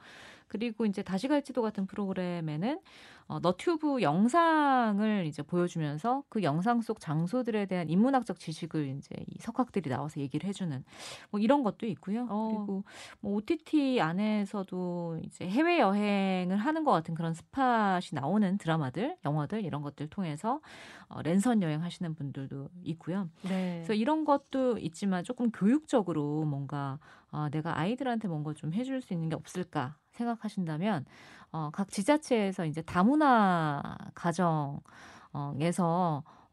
그리고 0.49 0.87
이제 0.87 1.03
다시 1.03 1.29
갈지도 1.29 1.61
같은 1.61 1.87
프로그램에는 1.87 2.81
어, 3.27 3.41
너튜브 3.41 4.03
영상을 4.03 5.25
이제 5.27 5.43
보여주면서 5.43 6.25
그 6.29 6.43
영상 6.43 6.83
속 6.83 7.01
장소들에 7.01 7.67
대한 7.67 7.89
인문학적 7.89 8.39
지식을 8.39 8.97
이제 8.99 9.15
이 9.29 9.39
석학들이 9.41 9.89
나와서 9.89 10.21
얘기를 10.21 10.47
해주는 10.47 10.85
뭐 11.31 11.41
이런 11.41 11.63
것도 11.63 11.87
있고요. 11.87 12.27
어. 12.29 12.49
그리고 12.49 12.85
뭐 13.21 13.35
OTT 13.37 14.01
안에서도 14.01 15.21
이제 15.25 15.49
해외 15.49 15.81
여행을 15.81 16.59
하는 16.59 16.85
것 16.85 16.93
같은 16.93 17.15
그런 17.15 17.33
스팟이 17.33 18.11
나오는 18.13 18.59
드라마들, 18.59 19.17
영화들 19.25 19.65
이런 19.65 19.81
것들 19.81 20.09
통해서 20.09 20.61
어, 21.09 21.23
랜선 21.23 21.63
여행 21.63 21.83
하시는 21.83 22.15
분들도 22.15 22.69
있고요. 22.85 23.29
네. 23.43 23.77
그래서 23.77 23.95
이런 23.95 24.25
것도 24.25 24.79
있지만 24.79 25.25
조금 25.25 25.51
교육적으로 25.51 26.45
뭔가 26.45 26.99
어, 27.31 27.49
내가 27.51 27.79
아이들한테 27.79 28.29
뭔가 28.29 28.55
좀 28.55 28.73
해줄 28.73 29.01
수 29.01 29.13
있는 29.13 29.29
게 29.29 29.37
없을까 29.37 29.97
생각하신다면 30.13 31.05
어, 31.53 31.71
각 31.73 31.91
지자체에서 31.91 32.67
이제 32.67 32.83
다문화 32.83 33.83
가정에서 34.15 34.83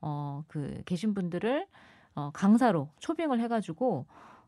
어, 0.01 0.43
그 0.47 0.81
계신 0.85 1.13
분들을 1.13 1.67
어, 2.15 2.31
강사로 2.33 2.89
초빙을 2.99 3.39
해가지고 3.39 4.05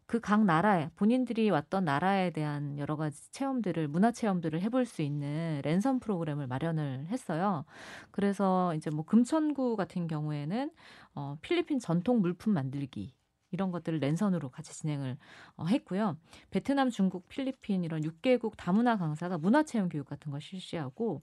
그 0.07 0.19
각 0.19 0.45
나라에 0.45 0.89
본인들이 0.95 1.49
왔던 1.49 1.85
나라에 1.85 2.31
대한 2.31 2.77
여러 2.77 2.95
가지 2.95 3.31
체험들을 3.31 3.87
문화 3.87 4.11
체험들을 4.11 4.61
해볼 4.61 4.85
수 4.85 5.01
있는 5.01 5.61
랜선 5.63 5.99
프로그램을 5.99 6.47
마련을 6.47 7.07
했어요. 7.07 7.65
그래서 8.11 8.73
이제 8.75 8.89
뭐 8.89 9.05
금천구 9.05 9.75
같은 9.75 10.07
경우에는 10.07 10.71
어, 11.15 11.37
필리핀 11.41 11.79
전통 11.79 12.21
물품 12.21 12.53
만들기 12.53 13.13
이런 13.51 13.71
것들을 13.71 13.99
랜선으로 13.99 14.49
같이 14.49 14.73
진행을 14.73 15.17
어, 15.57 15.65
했고요. 15.65 16.17
베트남, 16.51 16.89
중국, 16.89 17.27
필리핀 17.29 17.83
이런 17.83 18.03
6개국 18.03 18.55
다문화 18.57 18.97
강사가 18.97 19.37
문화체험 19.37 19.89
교육 19.89 20.07
같은 20.07 20.31
걸 20.31 20.41
실시하고 20.41 21.21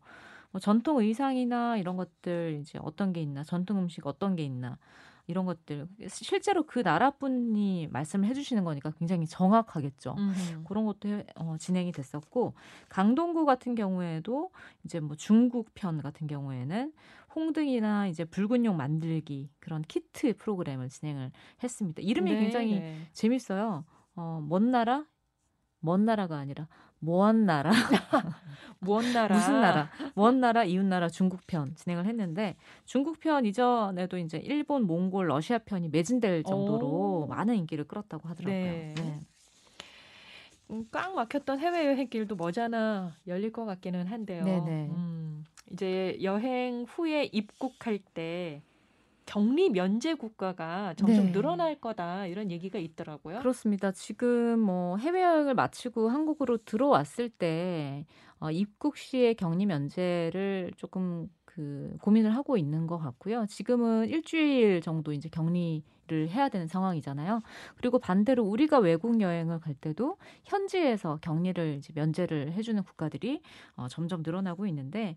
뭐 0.52 0.60
전통 0.60 1.00
의상이나 1.00 1.76
이런 1.76 1.96
것들 1.96 2.58
이제 2.60 2.78
어떤 2.82 3.12
게 3.12 3.20
있나, 3.22 3.44
전통 3.44 3.78
음식 3.78 4.06
어떤 4.06 4.36
게 4.36 4.42
있나 4.44 4.78
이런 5.26 5.44
것들 5.46 5.86
실제로 6.08 6.64
그 6.64 6.82
나라 6.82 7.10
분이 7.10 7.88
말씀을 7.90 8.28
해주시는 8.28 8.64
거니까 8.64 8.90
굉장히 8.98 9.26
정확하겠죠. 9.26 10.14
음흠. 10.18 10.64
그런 10.64 10.86
것도 10.86 11.08
해- 11.08 11.26
어, 11.36 11.56
진행이 11.58 11.92
됐었고 11.92 12.54
강동구 12.88 13.44
같은 13.44 13.74
경우에도 13.74 14.50
이제 14.84 15.00
뭐 15.00 15.16
중국 15.16 15.70
편 15.74 16.00
같은 16.02 16.26
경우에는 16.26 16.92
홍등이나 17.34 18.08
이제 18.08 18.24
붉은 18.24 18.64
용 18.64 18.76
만들기 18.76 19.50
그런 19.60 19.82
키트 19.82 20.36
프로그램을 20.36 20.88
진행을 20.88 21.30
했습니다. 21.62 22.02
이름이 22.02 22.32
네, 22.32 22.38
굉장히 22.38 22.80
네. 22.80 22.94
재밌어요. 23.12 23.84
어, 24.16 24.44
먼 24.48 24.70
나라? 24.70 25.06
먼 25.80 26.04
나라가 26.04 26.36
아니라 26.36 26.68
먼 27.00 27.46
나라 27.46 27.70
무언 28.78 29.12
나라 29.12 29.36
무슨 29.36 29.60
나라 29.60 29.90
먼 30.14 30.40
나라 30.40 30.64
이웃 30.64 30.84
나라 30.84 31.08
중국 31.08 31.46
편 31.46 31.74
진행을 31.74 32.06
했는데 32.06 32.56
중국 32.84 33.20
편 33.20 33.44
이전에도 33.44 34.18
이제 34.18 34.38
일본 34.38 34.84
몽골 34.84 35.28
러시아 35.28 35.58
편이 35.58 35.88
매진될 35.88 36.44
정도로 36.44 36.86
오. 36.86 37.26
많은 37.26 37.56
인기를 37.56 37.84
끌었다고 37.84 38.28
하더라고요. 38.28 38.62
네. 38.62 38.94
네. 38.96 39.20
음, 40.70 40.86
꽉 40.92 41.14
막혔던 41.14 41.58
해외 41.58 41.86
여행 41.86 42.08
길도 42.08 42.36
머지않아 42.36 43.16
열릴 43.26 43.52
것 43.52 43.64
같기는 43.64 44.06
한데요. 44.06 44.44
네네. 44.44 44.86
음, 44.90 45.44
이제 45.72 46.18
여행 46.22 46.84
후에 46.88 47.24
입국할 47.32 47.98
때 48.14 48.62
격리 49.26 49.70
면제 49.70 50.14
국가가 50.14 50.94
점점 50.94 51.26
네. 51.26 51.32
늘어날 51.32 51.80
거다 51.80 52.26
이런 52.26 52.50
얘기가 52.50 52.78
있더라고요. 52.78 53.38
그렇습니다. 53.38 53.92
지금 53.92 54.58
뭐 54.58 54.96
해외 54.96 55.22
여행을 55.22 55.54
마치고 55.54 56.08
한국으로 56.08 56.58
들어왔을 56.64 57.28
때 57.28 58.06
어, 58.40 58.50
입국 58.50 58.96
시에 58.96 59.34
격리 59.34 59.66
면제를 59.66 60.72
조금 60.76 61.28
그 61.44 61.96
고민을 62.00 62.34
하고 62.34 62.56
있는 62.56 62.86
것 62.86 62.98
같고요. 62.98 63.46
지금은 63.46 64.08
일주일 64.08 64.80
정도 64.80 65.12
이제 65.12 65.28
격리를 65.28 65.82
해야 66.28 66.48
되는 66.48 66.66
상황이잖아요. 66.66 67.40
그리고 67.76 67.98
반대로 67.98 68.44
우리가 68.44 68.78
외국 68.78 69.20
여행을 69.20 69.60
갈 69.60 69.74
때도 69.74 70.16
현지에서 70.44 71.18
격리를 71.20 71.76
이제 71.78 71.92
면제를 71.94 72.52
해주는 72.52 72.82
국가들이 72.82 73.42
어, 73.76 73.88
점점 73.88 74.22
늘어나고 74.24 74.66
있는데 74.68 75.16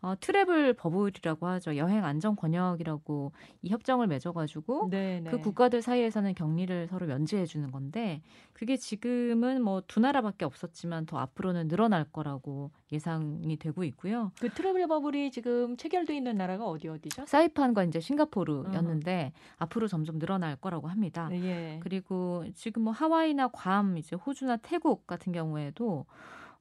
어, 0.00 0.14
travel 0.20 0.74
bubble이라고 0.74 1.46
하죠. 1.48 1.76
여행 1.76 2.04
안전 2.04 2.36
권역이라고 2.36 3.32
이 3.62 3.70
협정을 3.70 4.06
맺어가지고 4.06 4.88
네, 4.90 5.20
네. 5.20 5.30
그 5.30 5.40
국가들 5.40 5.82
사이에서는 5.82 6.34
격리를 6.34 6.86
서로 6.88 7.06
면제해 7.06 7.46
주는 7.46 7.70
건데 7.70 8.22
그게 8.52 8.76
지금은 8.76 9.62
뭐 9.62 9.78
두 9.88 10.00
나라밖에 10.00 10.44
없었지만 10.44 11.06
더 11.06 11.18
앞으로는 11.18 11.68
늘어날 11.68 12.04
거라고 12.04 12.70
예상이 12.92 13.56
되고 13.56 13.84
있고요. 13.84 14.32
그 14.38 14.50
travel 14.50 14.86
bubble이 14.86 15.30
지금 15.30 15.76
체결돼 15.76 16.16
있는 16.16 16.36
나라가 16.36 16.66
어디 16.66 16.88
어디죠? 16.88 17.24
사이판과 17.26 17.84
이제 17.84 18.00
싱가포르였는데 18.00 19.32
앞으로 19.58 19.88
점점 19.88 20.18
늘어날 20.18 20.56
거라고 20.56 20.88
합니다. 20.88 21.28
예. 21.32 21.80
그리고 21.82 22.44
지금 22.54 22.82
뭐 22.82 22.92
하와이나 22.92 23.48
괌, 23.48 23.96
이제 23.96 24.14
호주나 24.16 24.58
태국 24.58 25.06
같은 25.06 25.32
경우에도 25.32 26.06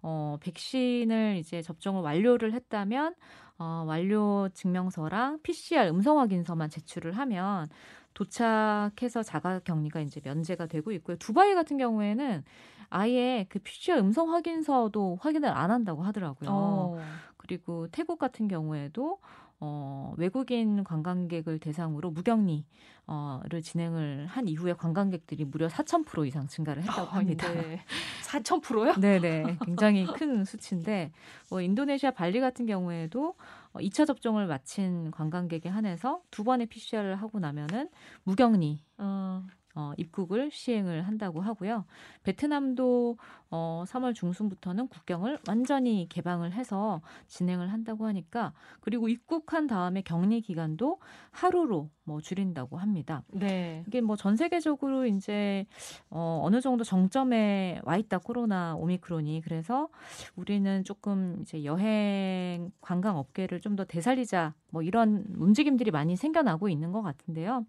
어, 0.02 0.38
백신을 0.42 1.38
이제 1.38 1.62
접종을 1.62 2.02
완료를 2.02 2.54
했다면 2.54 3.16
어, 3.60 3.84
완료 3.88 4.50
증명서랑 4.54 5.40
PCR 5.42 5.90
음성 5.90 6.20
확인서만 6.20 6.70
제출을 6.70 7.18
하면 7.18 7.68
도착해서 8.14 9.22
자가 9.24 9.60
격리가 9.60 10.02
이제 10.02 10.22
면제가 10.24 10.66
되고 10.68 10.92
있고요. 10.92 11.18
두바이 11.18 11.54
같은 11.54 11.78
경우에는 11.78 12.44
아예 12.90 13.46
그 13.50 13.60
PCR 13.60 14.00
음성 14.00 14.34
확인서도 14.34 15.18
확인을 15.22 15.50
안 15.50 15.72
한다고 15.72 16.04
하더라고요. 16.04 16.50
어. 16.50 17.00
그리고 17.38 17.88
태국 17.92 18.18
같은 18.18 18.48
경우에도 18.48 19.20
어, 19.60 20.14
외국인 20.18 20.84
관광객을 20.84 21.60
대상으로 21.60 22.12
무격리를 22.12 22.64
진행을 23.64 24.28
한 24.28 24.48
이후에 24.48 24.74
관광객들이 24.74 25.46
무려 25.46 25.68
4,000% 25.68 26.28
이상 26.28 26.48
증가를 26.48 26.84
했다고 26.84 27.08
합니다. 27.08 27.52
네. 27.52 27.82
4,000%요? 28.24 29.00
네네. 29.00 29.58
굉장히 29.66 30.06
큰 30.06 30.44
수치인데, 30.44 31.12
뭐, 31.50 31.62
인도네시아 31.62 32.12
발리 32.12 32.40
같은 32.40 32.66
경우에도 32.66 33.36
어, 33.74 33.80
2차 33.80 34.06
접종을 34.06 34.46
마친 34.48 35.10
관광객에 35.12 35.70
한해서 35.70 36.22
두 36.30 36.44
번의 36.44 36.68
PCR을 36.68 37.16
하고 37.16 37.40
나면은 37.40 37.90
무격리, 38.24 38.82
어. 38.98 39.44
어, 39.80 39.94
입국을 39.96 40.50
시행을 40.52 41.04
한다고 41.08 41.40
하고요. 41.40 41.86
베트남도 42.24 43.16
어, 43.52 43.84
3월 43.88 44.16
중순부터는 44.16 44.88
국경을 44.88 45.38
완전히 45.48 46.08
개방을 46.10 46.52
해서 46.54 47.00
진행을 47.28 47.72
한다고 47.72 48.08
하니까 48.08 48.54
그리고 48.82 49.08
입국한 49.08 49.68
다음에 49.68 50.02
격리 50.02 50.42
기간도 50.42 51.00
하루로 51.30 51.92
뭐 52.06 52.20
줄인다고 52.22 52.78
합니다. 52.78 53.22
네. 53.32 53.84
이게 53.88 54.02
뭐 54.02 54.16
전 54.18 54.36
세계적으로 54.36 55.06
이제 55.06 55.68
어, 56.10 56.42
어느 56.44 56.60
정도 56.60 56.84
정점에 56.84 57.80
와 57.84 57.98
있다 57.98 58.18
코로나 58.18 58.76
오미크론이 58.76 59.42
그래서 59.44 59.90
우리는 60.36 60.84
조금 60.84 61.38
이제 61.42 61.64
여행 61.64 62.72
관광 62.82 63.18
업계를 63.18 63.62
좀 63.62 63.76
더 63.78 63.86
되살리자 63.86 64.56
뭐 64.72 64.82
이런 64.82 65.24
움직임들이 65.38 65.92
많이 65.92 66.16
생겨나고 66.16 66.68
있는 66.68 66.92
것 66.92 67.04
같은데요. 67.04 67.64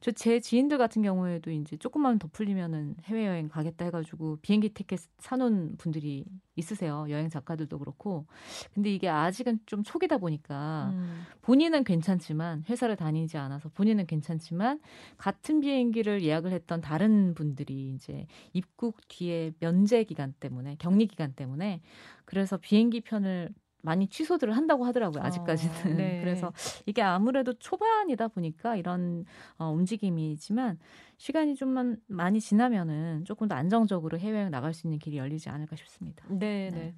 저 0.00 0.12
제 0.12 0.40
지인들 0.40 0.78
같은 0.78 1.02
경우에도 1.02 1.50
이제 1.50 1.76
조금만 1.76 2.18
더 2.18 2.28
풀리면은 2.28 2.96
해외 3.04 3.26
여행 3.26 3.48
가겠다 3.48 3.84
해가지고 3.86 4.38
비행기 4.42 4.70
티켓 4.70 5.00
사놓은 5.18 5.76
분들이 5.78 6.24
있으세요. 6.54 7.06
여행 7.10 7.28
작가들도 7.28 7.78
그렇고. 7.78 8.26
근데 8.74 8.92
이게 8.92 9.08
아직은 9.08 9.60
좀 9.66 9.82
초기다 9.82 10.18
보니까 10.18 10.90
음. 10.94 11.24
본인은 11.42 11.84
괜찮지만 11.84 12.64
회사를 12.68 12.96
다니지 12.96 13.36
않아서 13.36 13.68
본인은 13.70 14.06
괜찮지만 14.06 14.80
같은 15.18 15.60
비행기를 15.60 16.22
예약을 16.22 16.52
했던 16.52 16.80
다른 16.80 17.34
분들이 17.34 17.92
이제 17.94 18.26
입국 18.52 18.96
뒤에 19.08 19.52
면제 19.60 20.04
기간 20.04 20.34
때문에 20.40 20.76
격리 20.78 21.06
기간 21.06 21.32
때문에 21.34 21.82
그래서 22.24 22.56
비행기 22.56 23.02
편을 23.02 23.50
많이 23.86 24.08
취소들을 24.08 24.54
한다고 24.54 24.84
하더라고요. 24.84 25.22
아직까지는. 25.22 25.92
어, 25.92 25.96
네. 25.96 26.20
그래서 26.24 26.52
이게 26.84 27.00
아무래도 27.00 27.54
초반이다 27.54 28.28
보니까 28.28 28.76
이런 28.76 29.24
어, 29.58 29.70
움직임이지만 29.70 30.78
시간이 31.16 31.54
좀만 31.54 31.96
많이 32.08 32.40
지나면은 32.40 33.24
조금 33.24 33.48
더 33.48 33.54
안정적으로 33.54 34.18
해외여행 34.18 34.50
나갈 34.50 34.74
수 34.74 34.86
있는 34.86 34.98
길이 34.98 35.16
열리지 35.16 35.48
않을까 35.48 35.76
싶습니다. 35.76 36.24
네, 36.28 36.70
네. 36.70 36.70
네. 36.70 36.94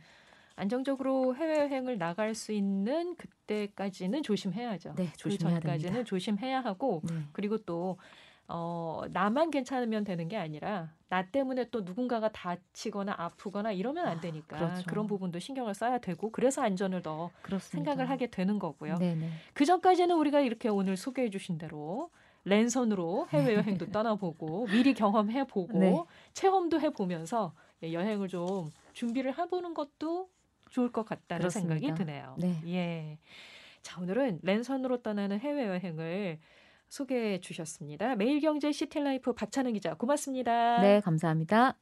안정적으로 0.57 1.37
해외여행을 1.37 1.99
나갈 1.99 2.35
수 2.35 2.53
있는 2.53 3.15
그때까지는 3.15 4.25
조심해야죠. 4.25 4.95
네, 4.97 5.13
조심해야 5.17 5.55
그 5.57 5.61
전까지는 5.61 5.93
됩니다. 5.93 6.09
조심해야 6.09 6.61
하고 6.61 7.03
네. 7.05 7.15
그리고 7.33 7.59
또 7.59 7.97
어, 8.49 9.03
나만 9.11 9.51
괜찮으면 9.51 10.05
되는 10.05 10.27
게 10.29 10.37
아니라 10.37 10.91
나 11.11 11.27
때문에 11.27 11.69
또 11.71 11.83
누군가가 11.83 12.31
다치거나 12.31 13.15
아프거나 13.17 13.73
이러면 13.73 14.07
안 14.07 14.21
되니까 14.21 14.57
그렇죠. 14.57 14.85
그런 14.87 15.07
부분도 15.07 15.39
신경을 15.39 15.75
써야 15.75 15.99
되고 15.99 16.31
그래서 16.31 16.63
안전을 16.63 17.03
더 17.03 17.31
그렇습니다. 17.43 17.91
생각을 17.91 18.11
하게 18.11 18.29
되는 18.29 18.59
거고요. 18.59 18.99
그 19.53 19.65
전까지는 19.65 20.17
우리가 20.17 20.41
이렇게 20.41 20.69
오늘 20.69 20.97
소개해 20.97 21.29
주신 21.31 21.59
대로 21.59 22.11
랜선으로 22.45 23.29
해외 23.31 23.55
여행도 23.55 23.91
떠나보고 23.93 24.67
미리 24.67 24.95
경험해 24.95 25.47
보고 25.47 25.79
네. 25.79 25.95
체험도 26.33 26.81
해 26.81 26.91
보면서 26.91 27.53
예, 27.83 27.93
여행을 27.93 28.29
좀 28.29 28.73
준비를 28.95 29.37
해보는 29.39 29.75
것도 29.75 30.31
좋을 30.71 30.91
것 30.91 31.05
같다는 31.05 31.41
그렇습니다. 31.41 31.75
생각이 31.79 31.99
드네요. 31.99 32.35
네. 32.39 32.61
예. 32.67 33.19
자, 33.83 34.01
오늘은 34.01 34.41
랜선으로 34.43 35.03
떠나는 35.03 35.39
해외여행을 35.39 36.39
소개해 36.89 37.41
주셨습니다. 37.41 38.17
매일경제 38.17 38.73
시티라이프 38.73 39.33
박찬은 39.33 39.73
기자 39.73 39.95
고맙습니다. 39.95 40.81
네, 40.81 41.01
감사합니다. 41.01 41.77